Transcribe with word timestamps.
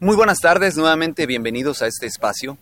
Muy 0.00 0.14
buenas 0.14 0.38
tardes, 0.38 0.76
nuevamente 0.76 1.26
bienvenidos 1.26 1.82
a 1.82 1.88
este 1.88 2.06
espacio. 2.06 2.56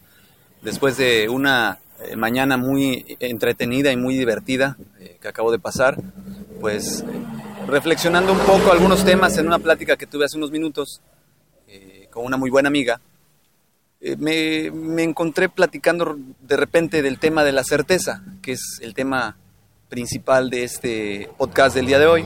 Después 0.63 0.97
de 0.97 1.29
una 1.29 1.81
eh, 2.01 2.17
mañana 2.17 2.57
muy 2.57 3.17
entretenida 3.21 3.93
y 3.93 3.97
muy 3.97 4.17
divertida 4.17 4.79
eh, 4.99 5.19
que 5.21 5.29
acabo 5.29 5.53
de 5.53 5.59
pasar, 5.59 5.99
pues 6.61 7.05
reflexionando 7.67 8.33
un 8.33 8.39
poco 8.39 8.73
algunos 8.73 9.05
temas 9.05 9.37
en 9.37 9.47
una 9.47 9.59
plática 9.59 9.99
que 9.99 10.07
tuve 10.07 10.25
hace 10.25 10.39
unos 10.39 10.51
minutos 10.51 11.03
eh, 11.69 12.09
con 12.11 12.25
una 12.25 12.39
muy 12.39 12.49
buena 12.49 12.69
amiga, 12.69 13.01
me, 14.19 14.71
me 14.71 15.03
encontré 15.03 15.49
platicando 15.49 16.17
de 16.41 16.57
repente 16.57 17.03
del 17.03 17.19
tema 17.19 17.45
de 17.45 17.53
la 17.53 17.65
certeza, 17.65 18.23
que 18.41 18.53
es 18.53 18.79
el 18.81 18.95
tema 18.95 19.37
principal 19.89 20.49
de 20.49 20.65
este 20.65 21.31
podcast 21.37 21.75
del 21.75 21.87
día 21.87 21.99
de 21.99 22.07
hoy. 22.07 22.25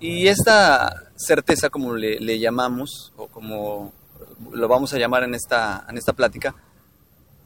Y 0.00 0.28
esta 0.28 1.03
certeza, 1.16 1.70
como 1.70 1.94
le, 1.94 2.38
llamamos, 2.38 3.12
o 3.16 3.28
como 3.28 3.92
lo 4.52 4.68
vamos 4.68 4.92
a 4.92 4.98
llamar 4.98 5.24
en 5.24 5.34
esta, 5.34 5.84
en 5.88 5.96
esta 5.96 6.12
plática, 6.12 6.54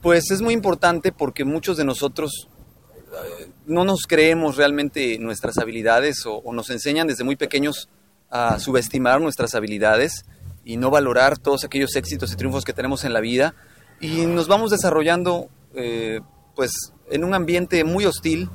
pues 0.00 0.30
es 0.30 0.40
muy 0.40 0.54
importante 0.54 1.12
porque 1.12 1.44
muchos 1.44 1.76
de 1.76 1.84
nosotros 1.84 2.48
eh, 2.96 3.48
no 3.66 3.84
nos 3.84 4.06
creemos 4.06 4.56
realmente 4.56 5.18
nuestras 5.18 5.58
habilidades 5.58 6.24
o, 6.26 6.42
nos 6.52 6.70
enseñan 6.70 7.06
desde 7.06 7.24
muy 7.24 7.36
pequeños 7.36 7.88
a 8.30 8.58
subestimar 8.58 9.20
nuestras 9.20 9.54
habilidades 9.54 10.24
y 10.64 10.76
no 10.76 10.90
valorar 10.90 11.38
todos 11.38 11.64
aquellos 11.64 11.96
éxitos 11.96 12.32
y 12.32 12.36
triunfos 12.36 12.64
que 12.64 12.72
tenemos 12.72 13.04
en 13.04 13.12
la 13.12 13.20
vida. 13.20 13.54
Y 14.00 14.26
nos 14.26 14.48
vamos 14.48 14.70
desarrollando 14.70 15.48
eh, 15.74 16.20
pues 16.54 16.92
en 17.10 17.24
un 17.24 17.34
ambiente 17.34 17.84
muy 17.84 18.04
hostil 18.04 18.50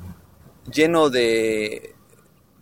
lleno 0.72 1.10
de 1.10 1.93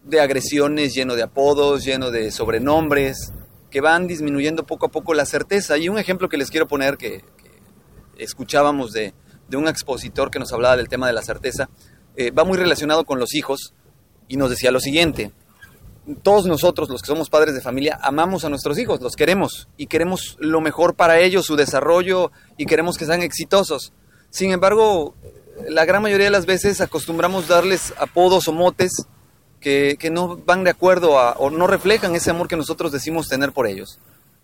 de 0.03 0.19
agresiones, 0.19 0.93
lleno 0.93 1.15
de 1.15 1.23
apodos, 1.23 1.83
lleno 1.83 2.11
de 2.11 2.31
sobrenombres, 2.31 3.33
que 3.69 3.81
van 3.81 4.07
disminuyendo 4.07 4.65
poco 4.65 4.87
a 4.87 4.89
poco 4.89 5.13
la 5.13 5.25
certeza. 5.25 5.77
Y 5.77 5.89
un 5.89 5.97
ejemplo 5.97 6.29
que 6.29 6.37
les 6.37 6.49
quiero 6.49 6.67
poner, 6.67 6.97
que, 6.97 7.23
escuchábamos 8.17 8.91
de, 8.91 9.13
un 9.53 9.67
expositor 9.67 10.31
que 10.31 10.39
nos 10.39 10.53
hablaba 10.53 10.77
del 10.77 10.87
tema 10.87 11.07
de 11.07 11.13
la 11.13 11.21
certeza, 11.21 11.69
eh, 12.15 12.31
va 12.31 12.43
muy 12.43 12.57
relacionado 12.57 13.03
con 13.03 13.19
los 13.19 13.35
hijos 13.35 13.73
y 14.27 14.37
nos 14.37 14.49
decía 14.49 14.71
lo 14.71 14.79
siguiente, 14.79 15.33
todos 16.23 16.45
nosotros, 16.45 16.89
los 16.89 17.01
que 17.01 17.07
somos 17.07 17.29
padres 17.29 17.53
de 17.53 17.61
familia, 17.61 17.99
amamos 18.01 18.45
a 18.45 18.49
nuestros 18.49 18.77
hijos, 18.79 19.01
los 19.01 19.15
queremos 19.15 19.67
y 19.77 19.87
queremos 19.87 20.37
lo 20.39 20.61
mejor 20.61 20.95
para 20.95 21.19
ellos, 21.19 21.45
su 21.45 21.55
desarrollo 21.55 22.31
y 22.57 22.65
queremos 22.65 22.97
que 22.97 23.05
sean 23.05 23.21
exitosos. 23.21 23.93
Sin 24.29 24.51
embargo, 24.51 25.15
la 25.67 25.85
gran 25.85 26.01
mayoría 26.01 26.25
de 26.25 26.31
las 26.31 26.45
veces 26.45 26.81
acostumbramos 26.81 27.47
darles 27.47 27.93
apodos 27.97 28.47
o 28.47 28.53
motes 28.53 29.05
que, 29.61 30.09
no 30.11 30.37
van 30.37 30.63
de 30.63 30.71
acuerdo 30.71 31.11
o 31.11 31.49
no 31.49 31.67
reflejan 31.67 32.15
ese 32.15 32.31
amor 32.31 32.47
que 32.47 32.57
nosotros 32.57 32.91
decimos 32.91 33.29
tener 33.29 33.53
por 33.53 33.67
ellos. 33.67 33.99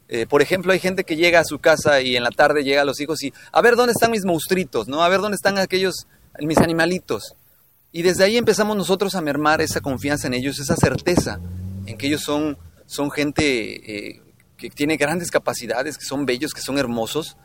Eh, 0.09 0.25
por 0.25 0.41
ejemplo, 0.41 0.71
hay 0.71 0.79
gente 0.79 1.03
que 1.03 1.17
llega 1.17 1.39
a 1.41 1.43
su 1.43 1.59
casa 1.59 1.99
y 2.01 2.15
en 2.15 2.23
la 2.23 2.31
tarde 2.31 2.63
llega 2.63 2.83
a 2.83 2.85
los 2.85 3.01
hijos 3.01 3.21
y 3.23 3.33
a 3.51 3.61
ver 3.61 3.75
dónde 3.75 3.91
están 3.91 4.11
mis 4.11 4.23
monstruitos, 4.23 4.87
¿no? 4.87 5.03
A 5.03 5.09
ver 5.09 5.19
dónde 5.19 5.35
están 5.35 5.57
aquellos, 5.57 6.07
mis 6.39 6.59
animalitos. 6.59 7.35
Y 7.91 8.03
desde 8.03 8.23
ahí 8.23 8.37
empezamos 8.37 8.77
nosotros 8.77 9.15
a 9.15 9.21
mermar 9.21 9.59
esa 9.59 9.81
confianza 9.81 10.27
en 10.27 10.35
ellos, 10.35 10.59
esa 10.59 10.75
certeza 10.75 11.39
en 11.85 11.97
que 11.97 12.07
ellos 12.07 12.21
son, 12.21 12.57
son 12.85 13.11
gente 13.11 14.07
eh, 14.07 14.21
que 14.55 14.69
tiene 14.69 14.97
grandes 14.97 15.31
capacidades, 15.31 15.97
que 15.97 16.05
son 16.05 16.25
bellos, 16.25 16.53
que 16.53 16.61
son 16.61 16.77
hermosos. 16.77 17.35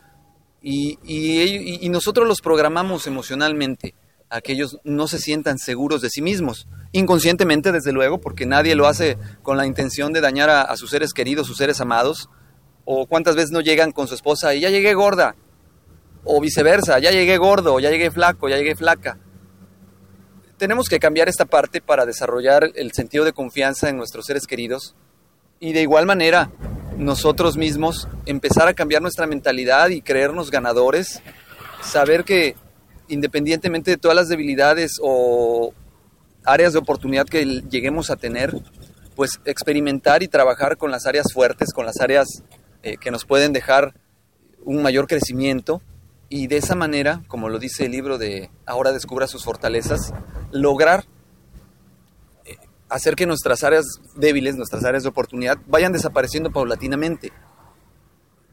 Y, 0.65 0.99
y 1.05 1.89
nosotros 1.89 2.29
los 2.29 2.41
programamos 2.41 3.09
emocionalmente 3.09 3.95
a 4.33 4.41
no 4.85 5.09
se 5.09 5.19
sientan 5.19 5.59
seguros 5.59 6.01
de 6.01 6.09
sí 6.09 6.23
mismos. 6.23 6.67
Inconscientemente, 6.93 7.71
desde 7.71 7.93
luego, 7.93 8.19
porque 8.19 8.47
nadie 8.47 8.75
lo 8.75 8.87
hace 8.87 9.19
con 9.43 9.59
la 9.59 9.67
intención 9.67 10.15
de 10.15 10.23
dañar 10.23 10.49
a, 10.49 10.75
sus 10.79 10.89
seres 10.89 11.13
queridos, 11.13 11.47
sus 11.47 11.59
seres 11.59 11.83
amados. 11.83 12.31
O 12.87 13.07
cuántas 13.07 13.37
veces 13.37 13.51
no 13.51 13.61
llegan 13.61 13.93
con 13.93 14.09
su 14.09 14.15
esposa 14.15 14.55
y 14.55 14.61
ya 14.61 14.71
llegué 14.71 14.95
gorda. 14.95 15.37
O 16.25 16.41
viceversa, 16.41 16.99
ya 16.99 17.11
llegué 17.11 17.37
gordo, 17.37 17.79
ya 17.79 17.91
llegué 17.91 18.11
flaco, 18.11 18.49
ya 18.49 18.57
llegué 18.57 18.75
flaca. 18.75 19.19
Tenemos 20.57 20.89
que 20.89 20.99
cambiar 20.99 21.29
esta 21.29 21.45
parte 21.45 21.83
para 21.83 22.07
desarrollar 22.07 22.71
el 22.75 22.93
sentido 22.93 23.27
de 23.27 23.35
confianza 23.35 23.91
en 23.91 23.99
nuestros 23.99 24.25
seres 24.25 24.47
queridos. 24.47 24.95
Y 25.61 25.75
de 25.75 25.83
igual 25.83 26.07
manera, 26.07 26.51
nosotros 26.97 27.59
mismos 27.59 28.09
empezar 28.25 28.67
a 28.67 28.75
cambiar 28.75 29.03
nuestra 29.03 29.27
mentalidad 29.27 29.91
y 29.91 30.01
creernos 30.01 30.51
ganadores. 30.51 31.21
Saber 31.83 32.25
que 32.25 32.57
independientemente 33.13 33.91
de 33.91 33.97
todas 33.99 34.17
las 34.17 34.29
debilidades 34.29 34.99
o 35.03 35.75
áreas 36.45 36.73
de 36.73 36.79
oportunidad 36.79 37.27
que 37.27 37.45
lleguemos 37.45 38.11
a 38.11 38.17
tener, 38.17 38.55
pues 39.15 39.41
experimentar 39.45 40.23
y 40.23 40.29
trabajar 40.29 40.79
con 40.79 40.91
las 40.91 41.07
áreas 41.07 41.27
fuertes, 41.33 41.73
con 41.75 41.85
las 41.85 42.01
áreas 42.01 42.43
eh, 42.83 42.97
que 42.97 43.11
nos 43.11 43.27
pueden 43.27 43.53
dejar 43.53 43.95
un 44.65 44.83
mayor 44.83 45.07
crecimiento 45.07 45.83
y 46.31 46.47
de 46.47 46.57
esa 46.57 46.75
manera, 46.75 47.23
como 47.29 47.51
lo 47.51 47.59
dice 47.59 47.85
el 47.85 47.93
libro 47.93 48.17
de 48.17 48.51
Ahora 48.65 48.93
descubra 48.93 49.27
sus 49.27 49.45
fortalezas, 49.45 50.15
lograr 50.51 51.05
eh, 52.47 52.57
hacer 52.89 53.15
que 53.15 53.27
nuestras 53.27 53.63
áreas 53.63 53.85
débiles, 54.17 54.57
nuestras 54.57 54.85
áreas 54.85 55.03
de 55.03 55.11
oportunidad 55.11 55.59
vayan 55.67 55.93
desapareciendo 55.93 56.51
paulatinamente. 56.51 57.31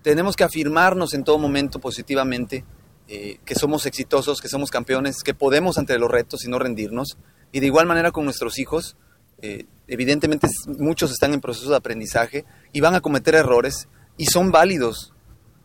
Tenemos 0.01 0.35
que 0.35 0.43
afirmarnos 0.43 1.13
en 1.13 1.23
todo 1.23 1.37
momento 1.37 1.79
positivamente 1.79 2.65
eh, 3.11 3.39
que 3.43 3.55
somos 3.55 3.87
exitosos, 3.87 4.39
que 4.39 4.49
somos 4.49 4.69
campeones, 4.69 5.23
que 5.23 5.33
podemos 5.33 5.79
ante 5.79 5.97
los 5.97 6.11
retos 6.11 6.45
y 6.45 6.47
no 6.47 6.59
rendirnos. 6.59 7.17
Y 7.51 7.59
de 7.59 7.65
igual 7.65 7.87
manera 7.87 8.11
con 8.11 8.23
nuestros 8.23 8.59
hijos, 8.59 8.97
eh, 9.41 9.65
evidentemente 9.87 10.47
muchos 10.77 11.11
están 11.11 11.33
en 11.33 11.41
proceso 11.41 11.71
de 11.71 11.77
aprendizaje 11.77 12.45
y 12.71 12.81
van 12.81 12.93
a 12.93 13.01
cometer 13.01 13.33
errores 13.33 13.87
y 14.15 14.27
son 14.27 14.51
válidos, 14.51 15.11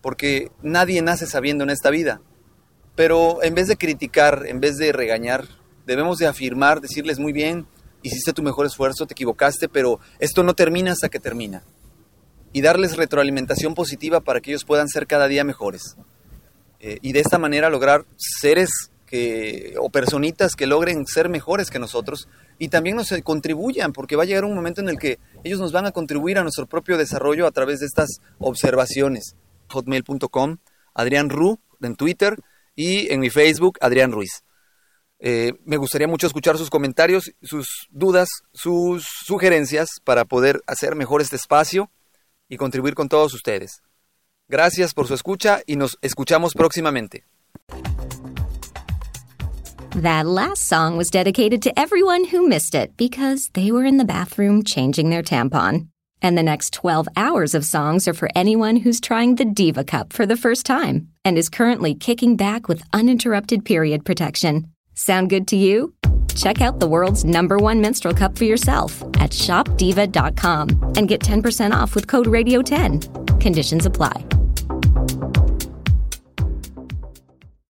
porque 0.00 0.52
nadie 0.62 1.02
nace 1.02 1.26
sabiendo 1.26 1.64
en 1.64 1.70
esta 1.70 1.90
vida. 1.90 2.22
Pero 2.96 3.42
en 3.42 3.54
vez 3.54 3.68
de 3.68 3.76
criticar, 3.76 4.44
en 4.46 4.60
vez 4.60 4.78
de 4.78 4.92
regañar, 4.92 5.46
debemos 5.84 6.16
de 6.16 6.26
afirmar, 6.26 6.80
decirles 6.80 7.18
muy 7.18 7.34
bien, 7.34 7.66
hiciste 8.00 8.32
tu 8.32 8.42
mejor 8.42 8.64
esfuerzo, 8.64 9.06
te 9.06 9.12
equivocaste, 9.12 9.68
pero 9.68 10.00
esto 10.18 10.44
no 10.44 10.54
termina 10.54 10.92
hasta 10.92 11.10
que 11.10 11.20
termina. 11.20 11.62
Y 12.54 12.62
darles 12.62 12.96
retroalimentación 12.96 13.74
positiva 13.74 14.20
para 14.20 14.40
que 14.40 14.52
ellos 14.52 14.64
puedan 14.64 14.88
ser 14.88 15.06
cada 15.06 15.28
día 15.28 15.44
mejores. 15.44 15.96
Eh, 16.80 16.98
y 17.02 17.12
de 17.12 17.20
esta 17.20 17.38
manera 17.38 17.70
lograr 17.70 18.04
seres 18.16 18.70
que, 19.06 19.74
o 19.78 19.90
personitas 19.90 20.54
que 20.54 20.66
logren 20.66 21.06
ser 21.06 21.28
mejores 21.28 21.70
que 21.70 21.78
nosotros 21.78 22.28
y 22.58 22.68
también 22.68 22.96
nos 22.96 23.12
contribuyan, 23.22 23.92
porque 23.92 24.16
va 24.16 24.22
a 24.22 24.26
llegar 24.26 24.44
un 24.44 24.54
momento 24.54 24.80
en 24.80 24.88
el 24.88 24.98
que 24.98 25.18
ellos 25.42 25.60
nos 25.60 25.72
van 25.72 25.86
a 25.86 25.92
contribuir 25.92 26.38
a 26.38 26.42
nuestro 26.42 26.66
propio 26.66 26.96
desarrollo 26.96 27.46
a 27.46 27.50
través 27.50 27.80
de 27.80 27.86
estas 27.86 28.20
observaciones. 28.38 29.36
hotmail.com, 29.68 30.58
Adrián 30.94 31.30
Ru 31.30 31.58
en 31.80 31.96
Twitter 31.96 32.36
y 32.74 33.12
en 33.12 33.20
mi 33.20 33.30
Facebook, 33.30 33.78
Adrián 33.80 34.12
Ruiz. 34.12 34.42
Eh, 35.18 35.54
me 35.64 35.76
gustaría 35.76 36.08
mucho 36.08 36.26
escuchar 36.26 36.58
sus 36.58 36.70
comentarios, 36.70 37.32
sus 37.42 37.88
dudas, 37.90 38.28
sus 38.52 39.04
sugerencias 39.24 39.88
para 40.04 40.24
poder 40.24 40.62
hacer 40.66 40.96
mejor 40.96 41.22
este 41.22 41.36
espacio 41.36 41.90
y 42.48 42.56
contribuir 42.56 42.94
con 42.94 43.08
todos 43.08 43.32
ustedes. 43.32 43.80
Gracias 44.48 44.92
por 44.92 45.06
su 45.06 45.14
escucha 45.14 45.62
y 45.66 45.76
nos 45.76 45.96
escuchamos 46.02 46.54
próximamente. 46.54 47.24
That 50.02 50.26
last 50.26 50.66
song 50.66 50.96
was 50.96 51.08
dedicated 51.08 51.62
to 51.62 51.78
everyone 51.78 52.24
who 52.24 52.48
missed 52.48 52.74
it 52.74 52.96
because 52.96 53.50
they 53.54 53.70
were 53.70 53.84
in 53.84 53.96
the 53.96 54.04
bathroom 54.04 54.64
changing 54.64 55.08
their 55.08 55.22
tampon. 55.22 55.86
And 56.20 56.36
the 56.36 56.42
next 56.42 56.72
12 56.72 57.08
hours 57.16 57.54
of 57.54 57.64
songs 57.64 58.08
are 58.08 58.14
for 58.14 58.28
anyone 58.34 58.76
who's 58.76 59.00
trying 59.00 59.36
the 59.36 59.44
Diva 59.44 59.84
Cup 59.84 60.12
for 60.12 60.26
the 60.26 60.36
first 60.36 60.66
time 60.66 61.08
and 61.24 61.38
is 61.38 61.48
currently 61.48 61.94
kicking 61.94 62.36
back 62.36 62.66
with 62.66 62.82
uninterrupted 62.92 63.64
period 63.64 64.04
protection. 64.04 64.68
Sound 64.94 65.30
good 65.30 65.46
to 65.48 65.56
you? 65.56 65.94
Check 66.34 66.60
out 66.60 66.80
the 66.80 66.88
world's 66.88 67.24
number 67.24 67.56
one 67.58 67.80
menstrual 67.80 68.14
cup 68.14 68.36
for 68.36 68.44
yourself 68.44 69.00
at 69.20 69.30
shopdiva.com 69.30 70.92
and 70.96 71.08
get 71.08 71.20
10% 71.20 71.72
off 71.72 71.94
with 71.94 72.08
code 72.08 72.26
RADIO10. 72.26 73.40
Conditions 73.40 73.86
apply. 73.86 74.33